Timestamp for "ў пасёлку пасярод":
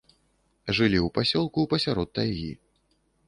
1.01-2.09